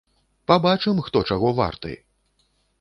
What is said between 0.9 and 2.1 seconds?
хто чаго варты!